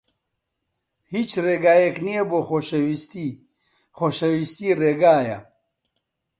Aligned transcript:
هیچ 1.13 1.29
ڕێگایەک 1.45 1.95
نییە 2.05 2.23
بۆ 2.29 2.39
خۆشەویستی. 2.47 3.29
خۆشەویستی 3.97 4.77
ڕێگایە. 4.81 5.39